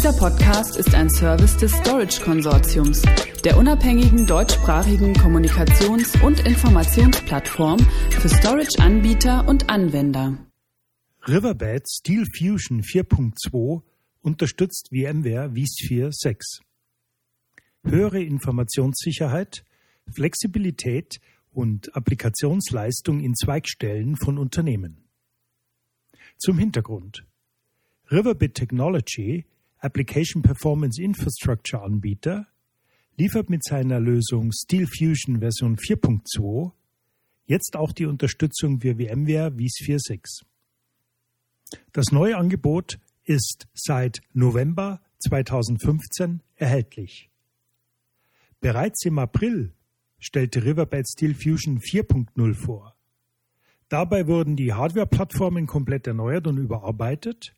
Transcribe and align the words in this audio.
Dieser 0.00 0.14
Podcast 0.14 0.78
ist 0.78 0.94
ein 0.94 1.10
Service 1.10 1.58
des 1.58 1.72
Storage 1.72 2.22
Konsortiums, 2.22 3.02
der 3.44 3.58
unabhängigen 3.58 4.26
deutschsprachigen 4.26 5.12
Kommunikations- 5.12 6.18
und 6.24 6.40
Informationsplattform 6.40 7.78
für 8.08 8.30
Storage-Anbieter 8.30 9.46
und 9.46 9.68
Anwender. 9.68 10.38
Riverbed 11.28 11.86
Steel 11.86 12.24
Fusion 12.34 12.80
4.2 12.80 13.82
unterstützt 14.22 14.88
VMware 14.88 15.50
vSphere 15.50 16.12
6. 16.12 16.60
Höhere 17.84 18.22
Informationssicherheit, 18.22 19.66
Flexibilität 20.10 21.20
und 21.52 21.94
Applikationsleistung 21.94 23.20
in 23.20 23.34
Zweigstellen 23.34 24.16
von 24.16 24.38
Unternehmen. 24.38 25.04
Zum 26.38 26.56
Hintergrund. 26.56 27.26
Riverbit 28.10 28.54
Technology, 28.54 29.44
Application 29.80 30.42
Performance 30.42 31.00
Infrastructure 31.00 31.82
Anbieter, 31.82 32.46
liefert 33.16 33.48
mit 33.48 33.64
seiner 33.64 33.98
Lösung 33.98 34.52
Steel 34.52 34.86
Fusion 34.86 35.40
Version 35.40 35.76
4.2 35.76 36.72
jetzt 37.46 37.76
auch 37.76 37.92
die 37.92 38.06
Unterstützung 38.06 38.80
für 38.80 38.96
VMware 38.96 39.52
vSphere 39.52 39.98
6. 39.98 40.40
Das 41.92 42.12
neue 42.12 42.36
Angebot 42.36 42.98
ist 43.24 43.68
seit 43.74 44.20
November 44.32 45.00
2015 45.18 46.42
erhältlich. 46.56 47.30
Bereits 48.60 49.04
im 49.06 49.18
April 49.18 49.72
stellte 50.18 50.64
Riverbed 50.64 51.08
Steel 51.08 51.34
Fusion 51.34 51.78
4.0 51.78 52.54
vor. 52.54 52.96
Dabei 53.88 54.26
wurden 54.26 54.56
die 54.56 54.72
Hardware-Plattformen 54.72 55.66
komplett 55.66 56.06
erneuert 56.06 56.46
und 56.46 56.58
überarbeitet, 56.58 57.56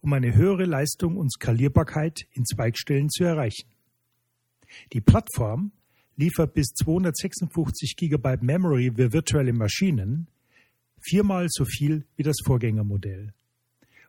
um 0.00 0.12
eine 0.12 0.34
höhere 0.34 0.64
Leistung 0.64 1.16
und 1.16 1.32
Skalierbarkeit 1.32 2.20
in 2.32 2.44
Zweigstellen 2.44 3.10
zu 3.10 3.24
erreichen. 3.24 3.68
Die 4.92 5.00
Plattform 5.00 5.72
liefert 6.16 6.54
bis 6.54 6.68
256 6.74 7.96
GB 7.96 8.36
Memory 8.40 8.92
für 8.94 9.12
virtuelle 9.12 9.52
Maschinen, 9.52 10.28
viermal 11.00 11.46
so 11.48 11.64
viel 11.64 12.04
wie 12.16 12.22
das 12.22 12.36
Vorgängermodell 12.44 13.32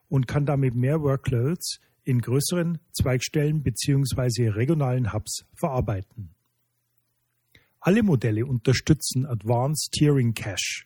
und 0.09 0.27
kann 0.27 0.45
damit 0.45 0.75
mehr 0.75 1.01
Workloads 1.01 1.79
in 2.03 2.19
größeren 2.19 2.79
Zweigstellen 2.91 3.63
bzw. 3.63 4.49
regionalen 4.49 5.13
Hubs 5.13 5.45
verarbeiten. 5.53 6.35
Alle 7.79 8.03
Modelle 8.03 8.45
unterstützen 8.45 9.25
Advanced 9.25 9.91
Tiering 9.93 10.33
Cache, 10.33 10.85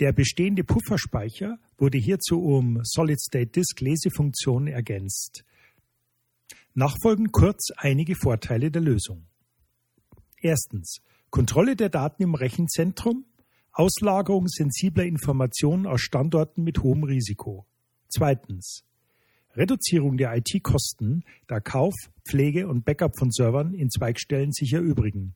der 0.00 0.12
bestehende 0.12 0.64
Pufferspeicher 0.64 1.58
wurde 1.78 1.98
hierzu 1.98 2.42
um 2.42 2.80
Solid-State-Disk-Lesefunktionen 2.82 4.68
ergänzt. 4.68 5.44
Nachfolgend 6.74 7.32
kurz 7.32 7.70
einige 7.76 8.14
Vorteile 8.14 8.70
der 8.70 8.82
Lösung. 8.82 9.26
Erstens. 10.40 10.98
Kontrolle 11.30 11.76
der 11.76 11.88
Daten 11.88 12.22
im 12.22 12.34
Rechenzentrum, 12.34 13.24
Auslagerung 13.72 14.48
sensibler 14.48 15.04
Informationen 15.04 15.86
aus 15.86 16.00
Standorten 16.00 16.62
mit 16.62 16.82
hohem 16.82 17.04
Risiko. 17.04 17.66
Zweitens. 18.08 18.84
Reduzierung 19.54 20.18
der 20.18 20.36
IT-Kosten, 20.36 21.24
da 21.46 21.60
Kauf, 21.60 21.94
Pflege 22.28 22.68
und 22.68 22.84
Backup 22.84 23.18
von 23.18 23.30
Servern 23.30 23.74
in 23.74 23.90
Zweigstellen 23.90 24.52
sich 24.52 24.72
erübrigen. 24.72 25.34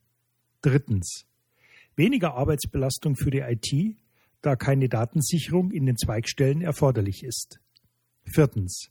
Drittens. 0.61 1.25
Weniger 1.95 2.35
Arbeitsbelastung 2.35 3.15
für 3.15 3.31
die 3.31 3.39
IT, 3.39 3.97
da 4.41 4.55
keine 4.55 4.89
Datensicherung 4.89 5.71
in 5.71 5.85
den 5.85 5.97
Zweigstellen 5.97 6.61
erforderlich 6.61 7.23
ist. 7.23 7.59
Viertens. 8.23 8.89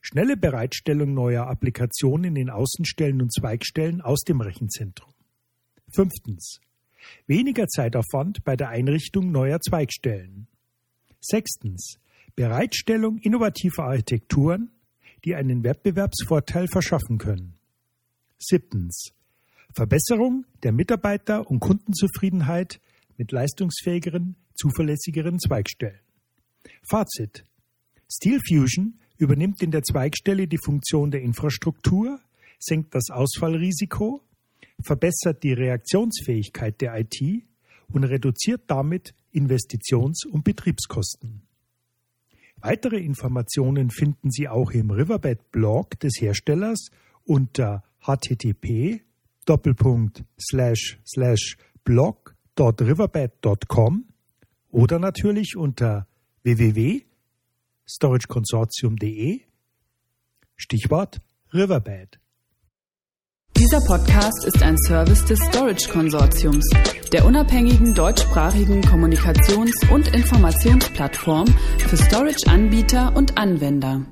Schnelle 0.00 0.36
Bereitstellung 0.36 1.12
neuer 1.12 1.48
Applikationen 1.48 2.36
in 2.36 2.50
Außenstellen 2.50 3.20
und 3.20 3.32
Zweigstellen 3.32 4.00
aus 4.00 4.20
dem 4.20 4.40
Rechenzentrum. 4.40 5.12
Fünftens. 5.92 6.60
Weniger 7.26 7.66
Zeitaufwand 7.66 8.44
bei 8.44 8.56
der 8.56 8.68
Einrichtung 8.68 9.32
neuer 9.32 9.60
Zweigstellen. 9.60 10.46
Sechstens. 11.20 11.98
Bereitstellung 12.36 13.18
innovativer 13.18 13.84
Architekturen, 13.84 14.70
die 15.24 15.34
einen 15.34 15.64
Wettbewerbsvorteil 15.64 16.68
verschaffen 16.68 17.18
können. 17.18 17.58
Siebtens. 18.38 19.12
Verbesserung 19.74 20.44
der 20.62 20.72
Mitarbeiter- 20.72 21.48
und 21.50 21.60
Kundenzufriedenheit 21.60 22.80
mit 23.16 23.32
leistungsfähigeren, 23.32 24.36
zuverlässigeren 24.58 25.38
Zweigstellen. 25.38 26.00
Fazit. 26.88 27.44
Steel 28.10 28.40
Fusion 28.46 28.98
übernimmt 29.16 29.62
in 29.62 29.70
der 29.70 29.82
Zweigstelle 29.82 30.48
die 30.48 30.58
Funktion 30.62 31.10
der 31.10 31.22
Infrastruktur, 31.22 32.20
senkt 32.58 32.94
das 32.94 33.10
Ausfallrisiko, 33.10 34.22
verbessert 34.82 35.42
die 35.42 35.52
Reaktionsfähigkeit 35.52 36.80
der 36.80 36.98
IT 36.98 37.44
und 37.88 38.04
reduziert 38.04 38.62
damit 38.66 39.14
Investitions- 39.32 40.26
und 40.26 40.44
Betriebskosten. 40.44 41.42
Weitere 42.60 42.96
Informationen 42.96 43.90
finden 43.90 44.30
Sie 44.30 44.48
auch 44.48 44.72
im 44.72 44.90
Riverbed-Blog 44.90 46.00
des 46.00 46.20
Herstellers 46.20 46.90
unter 47.24 47.84
http 48.00 49.02
blog.riverbed.com 51.84 54.04
oder 54.70 54.98
natürlich 54.98 55.56
unter 55.56 56.06
www.storageconsortium.de 56.42 59.40
Stichwort 60.56 61.20
Riverbed. 61.52 62.18
Dieser 63.56 63.80
Podcast 63.86 64.44
ist 64.44 64.62
ein 64.62 64.76
Service 64.86 65.24
des 65.24 65.38
Storage 65.40 65.88
Konsortiums, 65.90 66.68
der 67.12 67.24
unabhängigen 67.24 67.94
deutschsprachigen 67.94 68.82
Kommunikations- 68.82 69.90
und 69.90 70.14
Informationsplattform 70.14 71.46
für 71.78 71.96
Storage-Anbieter 71.96 73.16
und 73.16 73.36
Anwender. 73.36 74.06